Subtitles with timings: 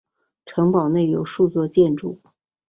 [0.47, 2.19] 城堡内有数座建筑。